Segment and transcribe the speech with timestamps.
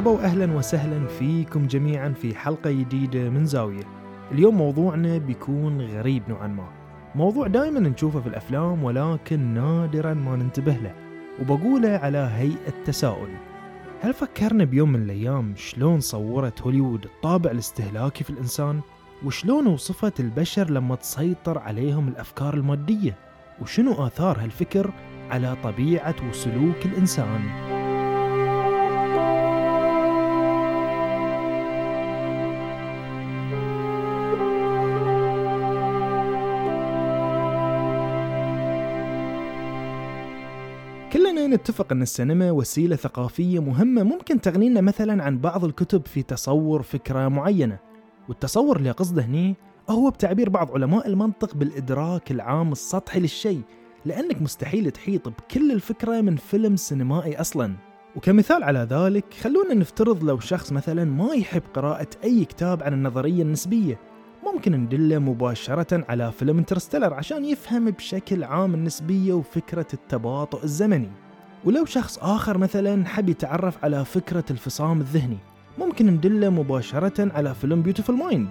[0.00, 3.82] مرحبا واهلا وسهلا فيكم جميعا في حلقة جديدة من زاوية.
[4.32, 6.68] اليوم موضوعنا بيكون غريب نوعا ما.
[7.14, 10.94] موضوع دائما نشوفه في الأفلام ولكن نادرا ما ننتبه له.
[11.40, 13.28] وبقوله على هيئة تساؤل.
[14.00, 18.80] هل فكرنا بيوم من الأيام شلون صورت هوليوود الطابع الاستهلاكي في الإنسان؟
[19.24, 23.16] وشلون وصفت البشر لما تسيطر عليهم الأفكار المادية؟
[23.62, 24.90] وشنو آثار هالفكر
[25.30, 27.40] على طبيعة وسلوك الإنسان؟
[41.50, 46.82] كلنا نتفق أن السينما وسيلة ثقافية مهمة ممكن تغنينا مثلا عن بعض الكتب في تصور
[46.82, 47.78] فكرة معينة؟
[48.28, 49.56] والتصور اللي قصده هني
[49.90, 53.60] هو بتعبير بعض علماء المنطق بالإدراك العام السطحي للشيء
[54.04, 57.74] لأنك مستحيل تحيط بكل الفكرة من فيلم سينمائي أصلا.
[58.16, 63.42] وكمثال على ذلك خلونا نفترض لو شخص مثلا ما يحب قراءة أي كتاب عن النظرية
[63.42, 63.98] النسبية
[64.46, 71.29] ممكن ندله مباشرة على فيلم Interstellar عشان يفهم بشكل عام النسبية وفكرة التباطؤ الزمني.
[71.64, 75.36] ولو شخص آخر مثلا حب يتعرف على فكرة الفصام الذهني
[75.78, 78.48] ممكن ندله مباشرة على فيلم Beautiful Mind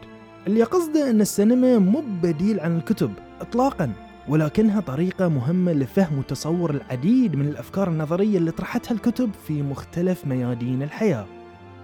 [0.48, 3.92] اللي قصده أن السينما مو بديل عن الكتب إطلاقا
[4.28, 10.84] ولكنها طريقة مهمة لفهم وتصور العديد من الأفكار النظرية اللي طرحتها الكتب في مختلف ميادين
[10.84, 11.26] الحياة.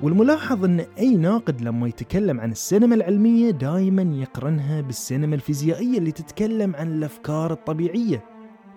[0.04, 6.76] والملاحظ أن أي ناقد لما يتكلم عن السينما العلمية دائما يقرنها بالسينما الفيزيائية اللي تتكلم
[6.76, 8.24] عن الأفكار الطبيعية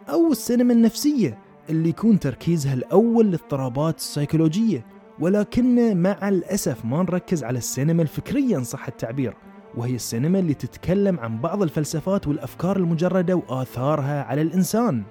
[0.09, 1.39] أو السينما النفسية.
[1.71, 4.85] اللي يكون تركيزها الأول للاضطرابات السيكولوجية
[5.21, 9.35] ولكن مع الأسف ما نركز على السينما الفكرية إن صح التعبير
[9.77, 15.03] وهي السينما اللي تتكلم عن بعض الفلسفات والأفكار المجردة وآثارها على الإنسان.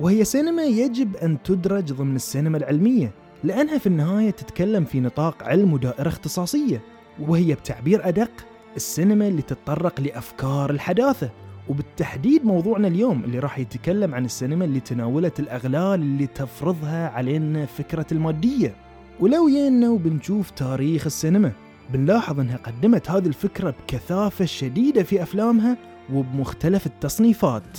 [0.00, 3.12] وهي سينما يجب أن تدرج ضمن السينما العلمية
[3.44, 6.82] لأنها في النهاية تتكلم في نطاق علم ودائرة اختصاصية
[7.20, 8.30] وهي بتعبير أدق
[8.76, 11.30] السينما اللي تتطرق لأفكار الحداثة.
[11.68, 18.06] وبالتحديد موضوعنا اليوم اللي راح يتكلم عن السينما اللي تناولت الأغلال اللي تفرضها علينا فكرة
[18.12, 18.74] المادية.
[19.20, 21.52] ولو يينا وبنشوف تاريخ السينما
[21.92, 25.76] بنلاحظ أنها قدمت هذه الفكرة بكثافة شديدة في أفلامها
[26.12, 27.78] وبمختلف التصنيفات.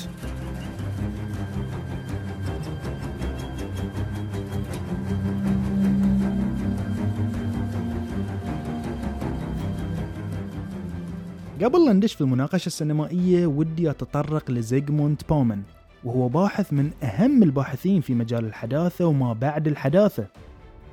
[11.64, 15.62] قبل لا ندش في المناقشة السينمائية ودي أتطرق لزيغموند بومن
[16.03, 20.28] وهو باحث من أهم الباحثين في مجال الحداثة وما بعد الحداثة.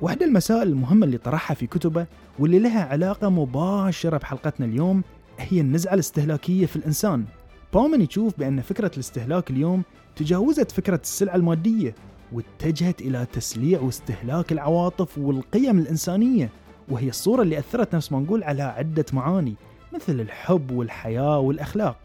[0.01, 2.05] واحدة المسائل المهمة اللي طرحها في كتبه
[2.39, 5.03] واللي لها علاقة مباشرة بحلقتنا اليوم
[5.39, 7.25] هي النزعة الاستهلاكية في الإنسان.
[7.73, 9.83] بومن يشوف بأن فكرة الاستهلاك اليوم
[10.15, 11.95] تجاوزت فكرة السلعة المادية
[12.31, 16.49] واتجهت إلى تسليع واستهلاك العواطف والقيم الإنسانية
[16.89, 19.55] وهي الصورة اللي أثرت نفس ما نقول على عدة معاني.
[19.93, 21.97] مثل الحب والحياة والأخلاق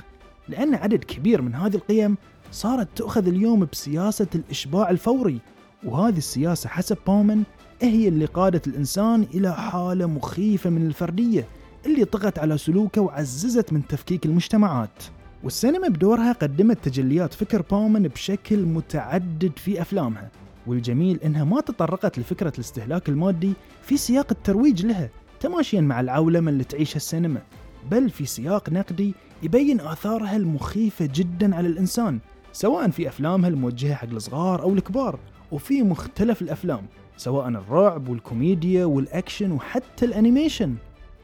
[0.49, 2.17] لأن عدد كبير من هذه القيم
[2.53, 5.39] صارت تؤخذ اليوم بسياسة الإشباع الفوري
[5.85, 7.43] وهذه السياسة حسب بومن
[7.83, 11.47] هي اللي قادت الإنسان إلى حالة مخيفة من الفردية
[11.87, 15.03] اللي طغت على سلوكه وعززت من تفكيك المجتمعات.
[15.45, 20.31] والسينما بدورها قدمت تجليات فكر بومن بشكل متعدد في أفلامها
[20.67, 25.11] والجميل إنها ما تطرقت لفكرة الاستهلاك المادي في سياق الترويج لها
[25.41, 27.43] تماشيا مع العولمة اللي تعيشها السينما.
[27.91, 32.19] بل في سياق نقدي يبين آثارها المخيفة جدا على الإنسان
[32.53, 35.19] سواء في أفلامها الموجهة حق الصغار أو الكبار
[35.53, 40.75] وفي مختلف الأفلام سواء الرعب والكوميديا والأكشن وحتى ال animation.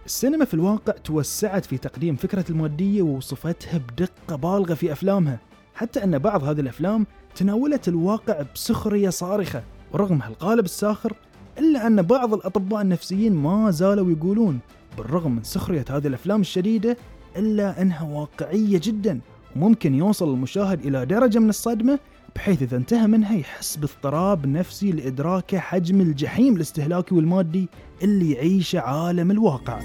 [0.07, 5.39] السينما في الواقع توسعت في تقديم فكرة المادية ووصفتها بدقة بالغة في أفلامها
[5.75, 11.13] حتى أن بعض هذه الأفلام تناولت الواقع بسخرية صارخة ورغم هالقالب الساخر
[11.59, 14.59] إلا أن بعض الأطباء النفسيين ما زالوا يقولون
[14.97, 16.97] بالرغم من سخرية هذه الأفلام الشديدة
[17.37, 19.21] إلا أنها واقعية جدا
[19.57, 21.99] وممكن يوصل المشاهد إلى درجة من الصدمة
[22.37, 27.69] بحيث إذا انتهى منها يحس باضطراب نفسي لإدراكه حجم الجحيم الاستهلاكي والمادي
[28.03, 29.81] اللي يعيشه عالم الواقع.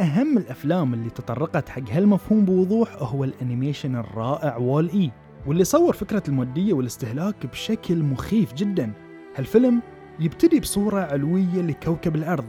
[0.00, 5.10] الأفلام اللي تطرقت حق هالمفهوم بوضوح هو ال animation الرائع WALL-E
[5.46, 8.92] واللي صور فكرة المادية والاستهلاك بشكل مخيف جدا.
[9.36, 9.82] هالفيلم
[10.20, 12.44] يبتدي بصورة علوية لكوكب الأرض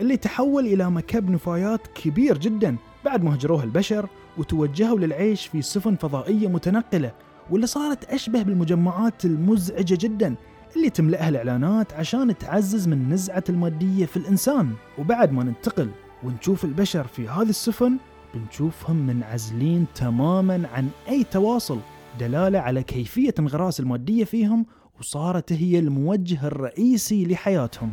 [0.00, 4.08] اللي تحول إلى مكب نفايات كبير جدا بعد ما هجروها البشر
[4.38, 7.12] وتوجهوا للعيش في سفن فضائية متنقلة
[7.50, 10.34] واللي صارت أشبه بالمجمعات المزعجة جدا
[10.76, 14.72] اللي تملأها الإعلانات عشان تعزز من نزعة المادية في الإنسان.
[14.98, 15.90] وبعد ما ننتقل
[16.24, 17.96] ونشوف البشر في هذه السفن
[18.34, 21.78] بنشوفهم منعزلين تماما عن أي تواصل
[22.20, 24.66] دلالة على كيفية انغراس المادية فيهم
[25.00, 27.92] وصارت هي الموجه الرئيسي لحياتهم.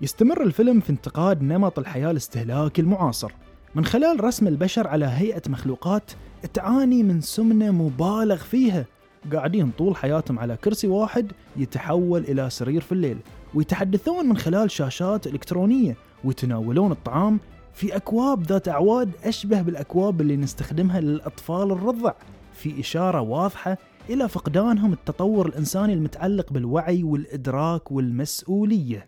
[0.00, 3.32] يستمر الفيلم في انتقاد نمط الحياة الاستهلاكي المعاصر.
[3.74, 6.10] من خلال رسم البشر على هيئة مخلوقات
[6.54, 8.84] تعاني من سمنة مبالغ فيها.
[9.32, 13.18] قاعدين طول حياتهم على كرسي واحد يتحول إلى سرير في الليل
[13.54, 15.96] ويتحدثون من خلال شاشات إلكترونية.
[16.26, 17.40] ويتناولون الطعام
[17.74, 22.12] في أكواب ذات أعواد أشبه بالأكواب اللي نستخدمها للأطفال الرضع
[22.54, 23.78] في إشارة واضحة
[24.10, 29.06] إلى فقدانهم التطور الإنساني المتعلق بالوعي والإدراك والمسؤولية.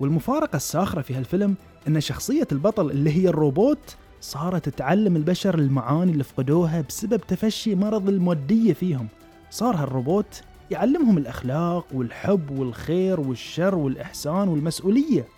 [0.00, 1.54] والمفارقة الساخرة في هالفيلم
[1.88, 8.08] أن شخصية البطل اللي هي الروبوت صارت تعلم البشر المعاني اللي فقدوها بسبب تفشي مرض
[8.08, 9.08] المودية فيهم.
[9.50, 15.33] صار هالروبوت يعلمهم الأخلاق والحب والخير والشر والإحسان والمسؤولية.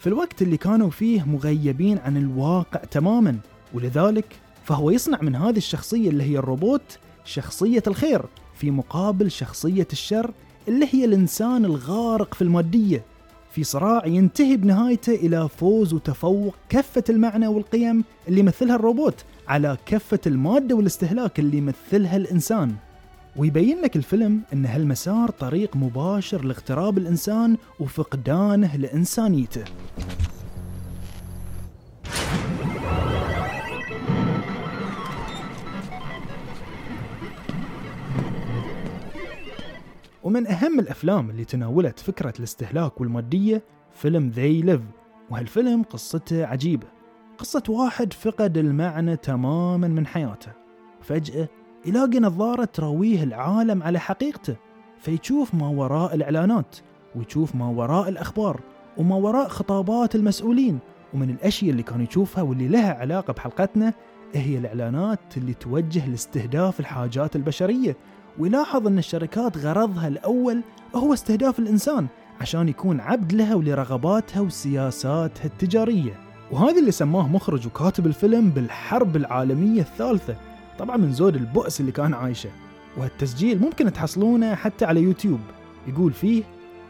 [0.00, 3.38] في الوقت اللي كانوا فيه مغيبين عن الواقع تماما
[3.74, 8.22] ولذلك فهو يصنع من هذه الشخصية اللي هي الروبوت شخصية الخير
[8.54, 10.30] في مقابل شخصية الشر
[10.68, 13.04] اللي هي الإنسان الغارق في المادية.
[13.52, 20.20] في صراع ينتهي بنهايته إلى فوز وتفوق كفة المعنى والقيم اللي يمثلها الروبوت على كفة
[20.26, 22.74] المادة والاستهلاك اللي يمثلها الإنسان.
[23.36, 29.64] ويبين لك الفيلم أن هالمسار طريق مباشر لاغتراب الإنسان وفقدانه لإنسانيته.
[40.22, 43.62] ومن أهم الأفلام اللي تناولت فكرة الاستهلاك والمادية
[43.94, 44.80] فيلم ذي ليف
[45.30, 46.86] وهالفيلم قصته عجيبة.
[47.38, 50.52] قصة واحد فقد المعنى تماما من حياته.
[51.02, 51.48] فجأة
[51.88, 54.56] يلاقي نظارة تراويه العالم على حقيقته
[54.98, 56.76] فيشوف ما وراء الإعلانات
[57.16, 58.60] ويشوف ما وراء الأخبار
[58.96, 60.78] وما وراء خطابات المسؤولين
[61.14, 63.94] ومن الأشياء اللي كان يشوفها واللي لها علاقة بحلقتنا
[64.34, 67.96] هي الإعلانات اللي توجه لاستهداف الحاجات البشرية.
[68.38, 70.62] ويلاحظ أن الشركات غرضها الأول
[70.94, 72.06] هو استهداف الإنسان
[72.40, 76.12] عشان يكون عبد لها ولرغباتها وسياساتها التجارية.
[76.52, 80.36] وهذا اللي سماه مخرج وكاتب الفيلم بالحرب العالمية الثالثة.
[80.78, 82.50] طبعا من زود البؤس اللي كان عايشه.
[82.96, 85.40] وهالتسجيل ممكن تحصلونه حتى على يوتيوب.
[85.86, 86.42] يقول فيه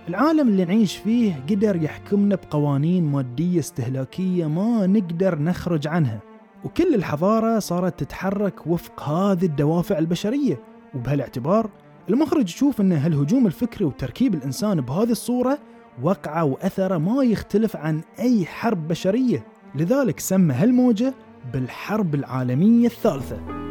[0.08, 6.20] العالم اللي نعيش فيه قدر يحكمنا بقوانين مادية استهلاكية ما نقدر نخرج عنها.
[6.64, 10.60] وكل الحضارة صارت تتحرك وفق هذه الدوافع البشرية.
[10.94, 11.70] وبهالاعتبار
[12.08, 15.58] المخرج يشوف أن هالهجوم الفكري وتركيب الإنسان بهذه الصورة
[16.02, 19.46] وقعه وأثره ما يختلف عن أي حرب بشرية.
[19.74, 21.14] لذلك سمى هالموجة
[21.52, 23.67] بالحرب العالمية الثالثة.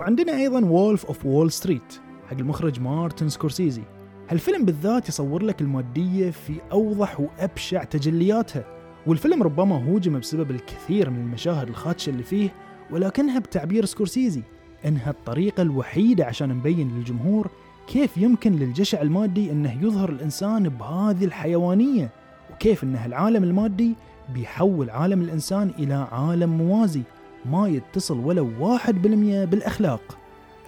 [0.00, 3.82] وعندنا أيضا Wolf of Wall Street حق المخرج مارتن سكورسيزي.
[4.28, 8.64] هالفيلم بالذات يصور لك المادية في أوضح وأبشع تجلياتها
[9.06, 12.50] والفيلم ربما هوجم بسبب الكثير من المشاهد الخادشة اللي فيه
[12.90, 14.42] ولكنها بتعبير سكورسيزي
[14.86, 17.48] إنها الطريقة الوحيدة عشان نبين للجمهور
[17.86, 22.10] كيف يمكن للجشع المادي إنه يظهر الإنسان بهذه الحيوانية
[22.52, 23.94] وكيف ان العالم المادي
[24.34, 27.02] بيحول عالم الإنسان إلى عالم موازي.
[27.44, 30.18] ما يتصل ولو واحد بالمية بالأخلاق.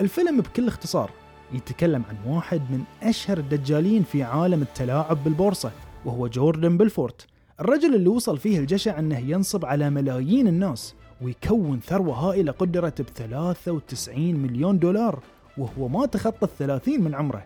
[0.01, 1.11] الفيلم بكل اختصار
[1.53, 5.71] يتكلم عن واحد من أشهر الدجالين في عالم التلاعب بالبورصة
[6.05, 7.27] وهو جوردن بلفورت.
[7.61, 13.07] الرجل اللي وصل فيه الجشع أنه ينصب على ملايين الناس ويكون ثروة هائلة قدرت ب
[13.17, 15.23] 93 مليون دولار
[15.59, 17.45] وهو ما تخطى الثلاثين من عمره.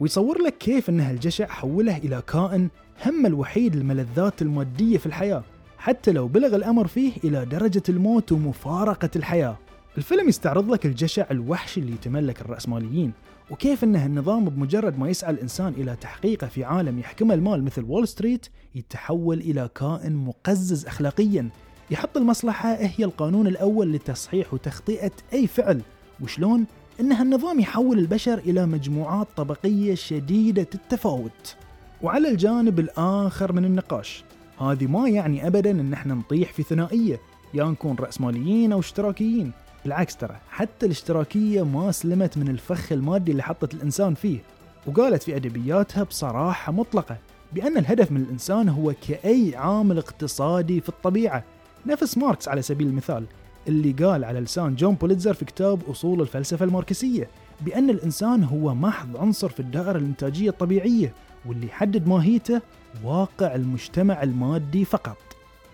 [0.00, 2.68] ويصور لك كيف أن الجشع حوله إلى كائن
[3.06, 5.42] هم الوحيد الملذات المادية في الحياة.
[5.84, 9.56] حتى لو بلغ الأمر فيه إلى درجة الموت ومفارقة الحياة.
[9.98, 13.12] الفيلم يستعرض لك الجشع الوحشي اللي يتملك الرأسماليين
[13.50, 18.08] وكيف أن النظام بمجرد ما يسعى الإنسان إلى تحقيقه في عالم يحكمه المال مثل وول
[18.08, 21.48] ستريت يتحول إلى كائن مقزز أخلاقيا.
[21.90, 25.80] يحط المصلحة هي القانون الأول لتصحيح وتخطئة أي فعل.
[26.20, 26.66] وشلون؟
[27.00, 31.56] أن هالنظام يحول البشر إلى مجموعات طبقية شديدة التفاوت.
[32.02, 34.24] وعلى الجانب الآخر من النقاش
[34.60, 37.20] هذه ما يعني ابدا إن إحنا نطيح في ثنائية
[37.54, 39.52] يا نكون راسماليين أو اشتراكيين.
[39.84, 44.38] بالعكس ترى حتى الاشتراكية ما سلمت من الفخ المادي اللي حطت الإنسان فيه
[44.86, 47.16] وقالت في أدبياتها بصراحة مطلقة
[47.52, 51.44] بأن الهدف من الإنسان هو كأي عامل اقتصادي في الطبيعة.
[51.86, 53.24] نفس ماركس على سبيل المثال
[53.68, 57.28] اللي قال على لسان جون بوليتزر في كتاب أصول الفلسفة الماركسية
[57.60, 61.12] بأن الإنسان هو محض عنصر في الدائرة الإنتاجية الطبيعية
[61.46, 62.60] واللي يحدد ماهيته
[63.04, 65.16] واقع المجتمع المادي فقط.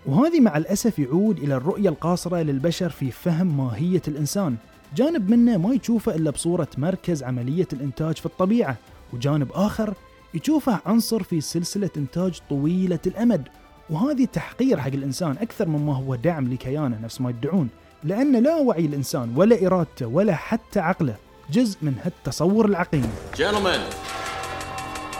[0.05, 4.55] وهذه مع الأسف يعود إلى الرؤية القاصرة للبشر في فهم ماهية الإنسان.
[4.95, 8.77] جانب منه ما يشوفه إلا بصورة مركز عملية الإنتاج في الطبيعة
[9.13, 9.93] وجانب آخر
[10.33, 13.47] يشوفه عنصر في سلسلة إنتاج طويلة الأمد.
[13.89, 17.69] وهذه تحقير حق الإنسان أكثر مما هو دعم لكيانه نفس ما يدعون
[18.03, 21.15] لأن لا وعي الإنسان ولا إرادته ولا حتى عقله.
[21.51, 23.81] جزء من هالتصور العقيم Gentlemen,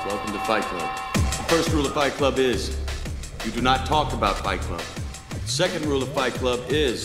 [0.08, 0.90] welcome to Fight Club.
[1.14, 2.60] The first rule of Fight Club is
[3.46, 4.86] you do not talk about Fight Club.
[5.46, 6.98] The second rule of Fight Club is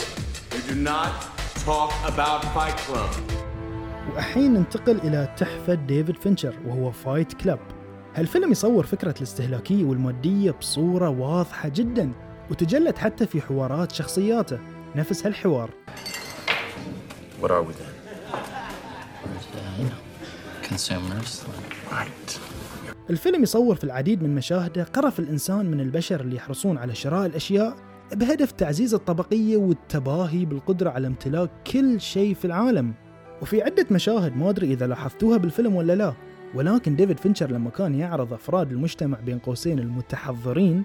[0.55, 1.13] you do not
[1.71, 3.11] talk about Fight Club.
[4.15, 7.59] وأحين ننتقل إلى تحفة ديفيد فينشر وهو فايت كلاب
[8.15, 12.13] هالفيلم يصور فكرة الاستهلاكية والمادية بصورة واضحة جدا
[12.51, 14.59] وتجلت حتى في حوارات شخصياته
[14.97, 15.71] نفس هالحوار
[17.43, 17.96] What are we then?
[23.11, 27.77] الفيلم يصور في العديد من مشاهده قرف الإنسان من البشر اللي يحرصون على شراء الأشياء
[28.13, 32.95] بهدف تعزيز الطبقية والتباهي بالقدرة على امتلاك كل شيء في العالم.
[33.43, 36.13] وفي عدة مشاهد ما أدري إذا لاحظتوها بالفيلم ولا لا
[36.55, 40.83] ولكن ديفيد فينشر لما كان يعرض أفراد المجتمع بين قوسين المتحضرين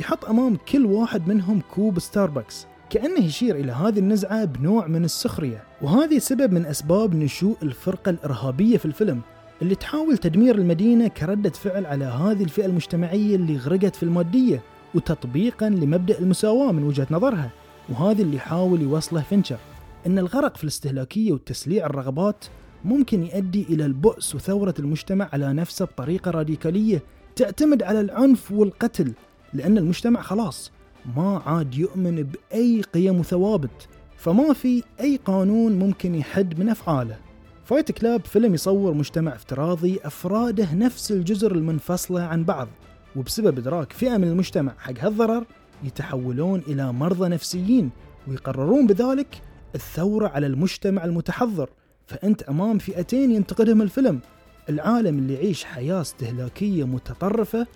[0.00, 2.66] يحط أمام كل واحد منهم كوب ستاربكس.
[2.92, 5.64] كأنه يشير إلى هذه النزعة بنوع من السخرية.
[5.82, 9.20] وهذه سبب من أسباب نشوء الفرقة الإرهابية في الفيلم
[9.62, 14.62] اللي تحاول تدمير المدينة كردة فعل على هذه الفئة المجتمعية اللي غرقت في المادية
[14.94, 17.50] وتطبيقا لمبدأ المساواة من وجهة نظرها.
[17.88, 19.58] وهذا اللي يحاول يوصله فينشر
[20.06, 22.44] أن الغرق في الاستهلاكية وتسليع الرغبات
[22.84, 27.02] ممكن يؤدي إلى البؤس وثورة المجتمع على نفسه بطريقة راديكالية
[27.36, 29.12] تعتمد على العنف والقتل
[29.54, 30.72] لأن المجتمع خلاص
[31.16, 37.16] ما عاد يؤمن بأي قيم وثوابت فما في أي قانون ممكن يحد من أفعاله.
[37.64, 42.68] فايت كلاب فيلم يصور مجتمع افتراضي أفراده نفس الجزر المنفصلة عن بعض
[43.16, 45.44] وبسبب إدراك فئة من المجتمع حق هالضرر
[45.84, 47.90] يتحولون إلى مرضى نفسيين
[48.28, 49.42] ويقررون بذلك
[49.74, 51.70] الثورة على المجتمع المتحضر.
[52.06, 54.20] فأنت أمام فئتين ينتقدهم الفيلم
[54.68, 57.66] العالم اللي يعيش حياة استهلاكية متطرفة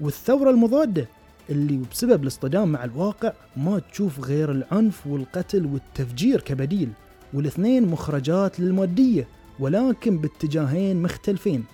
[0.00, 1.08] والثورة المضادة.
[1.50, 6.90] اللي بسبب الاصطدام مع الواقع ما تشوف غير العنف والقتل والتفجير كبديل
[7.34, 9.28] والاثنين مخرجات للمادية
[9.58, 11.64] ولكن باتجاهين مختلفين.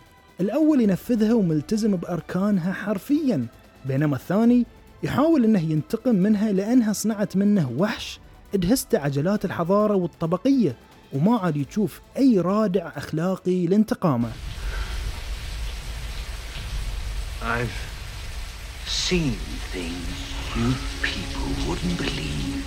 [0.40, 3.46] الأول ينفذها وملتزم بأركانها حرفيا
[3.84, 4.66] بينما الثاني
[5.02, 8.20] يحاول أنه ينتقم منها لأنها صنعت منه وحش
[8.54, 10.76] ادهست عجلات الحضارة والطبقية
[11.12, 14.30] وما عاد يشوف أي رادع أخلاقي لانتقامه.
[17.42, 17.95] I've
[18.86, 19.32] seen
[19.72, 22.64] things you people wouldn't believe.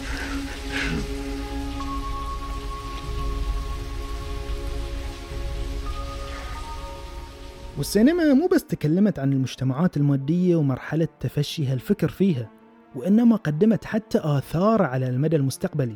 [7.78, 12.50] والسينما مو بس تكلمت عن المجتمعات المادية ومرحلة تفشي هالفكر فيها
[12.96, 15.96] وإنما قدمت حتى آثار على المدى المستقبلي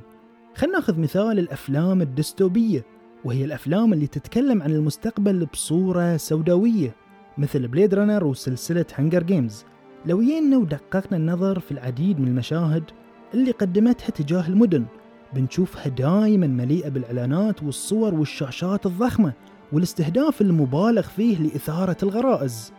[0.55, 2.85] خلنا ناخذ مثال الأفلام الديستوبية
[3.25, 6.95] وهي الأفلام اللي تتكلم عن المستقبل بصورة سوداوية
[7.37, 9.65] مثل Blade Runner وسلسلة Hunger Games
[10.05, 12.83] لو جينا ودققنا النظر في العديد من المشاهد
[13.33, 14.86] اللي قدمتها تجاه المدن
[15.33, 19.33] بنشوفها دائما مليئة بالإعلانات والصور والشاشات الضخمة
[19.72, 22.74] والاستهداف المبالغ فيه لإثارة الغرائز.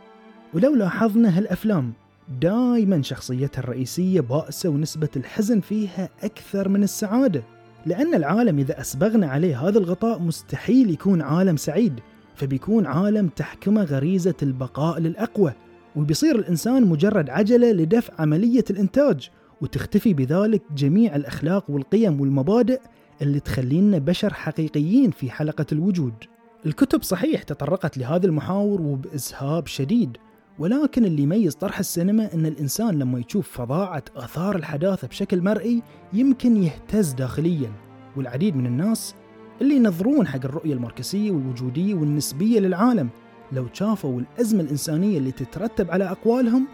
[0.55, 1.93] ولو لاحظنا هالأفلام
[2.41, 7.43] دائما شخصيتها الرئيسية بائسة ونسبة الحزن فيها أكثر من السعادة
[7.87, 12.01] لأن العالم إذا أسبغنا عليه هذا الغطاء مستحيل يكون عالم سعيد
[12.35, 15.53] فبيكون عالم تحكمه غريزة البقاء للأقوى.
[15.97, 22.81] وبيصير الإنسان مجرد عجلة لدفع عملية الإنتاج وتختفي بذلك جميع الأخلاق والقيم والمبادئ
[23.23, 26.15] اللي تخلينا بشر حقيقيين في حلقة الوجود.
[26.67, 30.17] الكتب صحيح تطرقت لهذه المحاور وبإسهاب شديد
[30.59, 35.83] ولكن اللي يميز طرح السينما إن الإنسان لما يشوف فظاعة آثار الحداثة بشكل مرئي
[36.13, 37.73] يمكن يهتز داخليا
[38.17, 39.15] والعديد من الناس
[39.61, 43.09] اللي ينظرون حق الرؤية الماركسية والوجودية والنسبية للعالم
[43.53, 46.67] لو شافوا الأزمة الإنسانية اللي تترتب على أقوالهم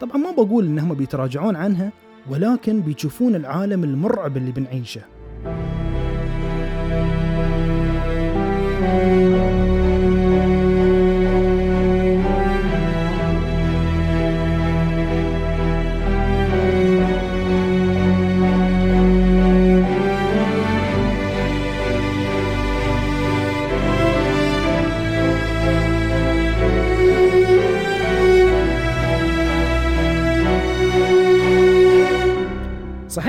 [0.00, 1.92] طبعا ما بقول إنهم بيتراجعون عنها
[2.30, 5.00] ولكن بيشوفون العالم المرعب اللي بنعيشه.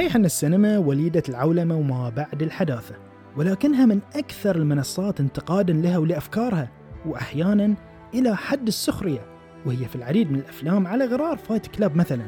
[0.09, 2.95] صحيح أن السينما وليدة العولمة وما بعد الحداثة
[3.37, 6.71] ولكنها من أكثر المنصات انتقادا لها ولأفكارها
[7.05, 7.75] وأحيانا
[8.13, 9.19] إلى حد السخرية
[9.65, 12.23] وهي في العديد من الأفلام على غرار فايت كلاب مثلا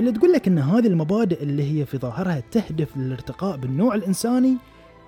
[0.00, 4.56] اللي تقول لك أن هذه المبادئ اللي هي في ظاهرها تهدف للارتقاء بالنوع الإنساني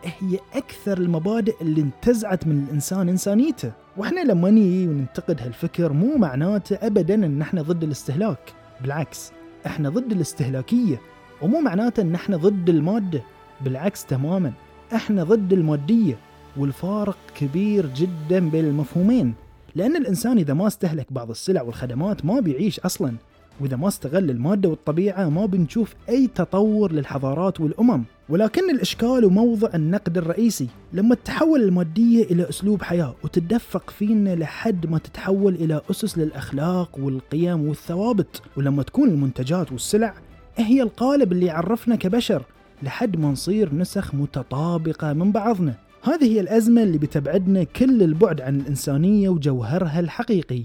[0.04, 6.78] هي أكثر المبادئ اللي انتزعت من الإنسان إنسانيته وإحنا لما نيجي وننتقد هالفكر مو معناته
[6.82, 9.32] أبدا أن إحنا ضد الاستهلاك بالعكس
[9.66, 11.00] إحنا ضد الاستهلاكية.
[11.42, 13.23] ومو معناته إن إحنا ضد المادة
[13.64, 14.52] بالعكس تماما.
[14.94, 16.16] إحنا ضد المادية
[16.56, 19.35] والفارق كبير جدا بين المفهومين.
[19.75, 23.14] لأن الإنسان إذا ما استهلك بعض السلع والخدمات ما بيعيش أصلا.
[23.61, 28.04] وإذا ما استغل المادة والطبيعة ما بنشوف أي تطور للحضارات والأمم.
[28.28, 34.99] ولكن الإشكال وموضع النقد الرئيسي لما تتحول المادية إلى أسلوب حياة وتدفق فينا لحد ما
[34.99, 38.42] تتحول إلى أسس للأخلاق والقيم والثوابت.
[38.56, 40.14] ولما تكون المنتجات والسلع
[40.62, 42.42] هي القالب اللي يعرفنا كبشر
[42.82, 45.74] لحد ما نصير نسخ متطابقة من بعضنا.
[46.02, 50.62] هذه هي الأزمة اللي بتبعدنا كل البعد عن الإنسانية وجوهرها الحقيقي.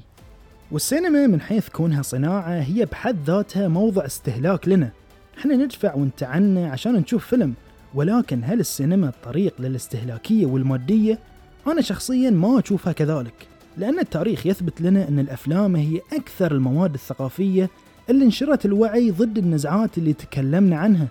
[0.72, 4.92] والسينما من حيث كونها صناعة هي بحد ذاتها موضع استهلاك لنا.
[5.38, 7.54] إحنا ندفع ونتعنى عشان نشوف فيلم.
[7.94, 11.20] ولكن هل السينما طريق للاستهلاكية والمادية؟
[11.68, 13.48] أنا شخصيا ما أشوفها كذلك.
[13.78, 17.70] لأن التاريخ يثبت لنا أن الأفلام هي أكثر المواد الثقافية
[18.10, 21.08] اللي انشرت الوعي ضد النزعات اللي تكلمنا عنها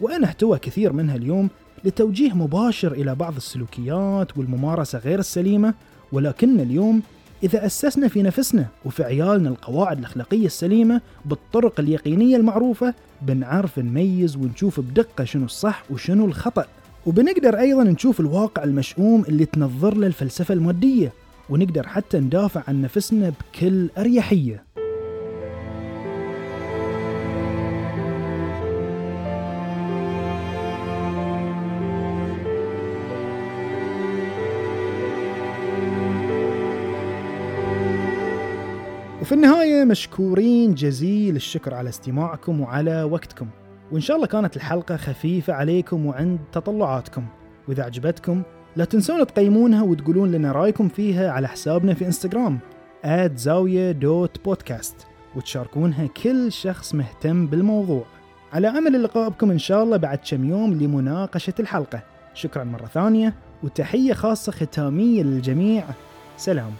[0.00, 1.48] وأن أحتوى كثير منها اليوم
[1.84, 5.74] لتوجيه مباشر إلى بعض السلوكيات والممارسة غير السليمة
[6.12, 7.02] ولكن اليوم
[7.42, 14.80] إذا أسسنا في نفسنا وفي عيالنا القواعد الأخلاقية السليمة بالطرق اليقينية المعروفة بنعرف نميز ونشوف
[14.80, 16.64] بدقة شنو الصح وشنو الخطأ.
[17.06, 21.12] وبنقدر أيضا نشوف الواقع المشؤوم اللي تنظر له الفلسفة المادية
[21.50, 24.64] ونقدر حتى ندافع عن نفسنا بكل أريحية.
[39.28, 43.46] وفي النهاية مشكورين جزيل الشكر على استماعكم وعلى وقتكم.
[43.92, 47.26] وإن شاء الله كانت الحلقة خفيفة عليكم وعند تطلعاتكم.
[47.68, 48.42] وإذا عجبتكم
[48.76, 52.58] لا تنسون تقيمونها وتقولون لنا رأيكم فيها على حسابنا في إنستغرام
[53.34, 54.96] زاوية دوت بودكاست.
[55.36, 58.04] وتشاركونها كل شخص مهتم بالموضوع.
[58.52, 62.02] على أمل اللقاء بكم إن شاء الله بعد كم يوم لمناقشة الحلقة.
[62.34, 65.84] شكرا مرة ثانية وتحية خاصة ختامية للجميع.
[66.36, 66.70] سلام.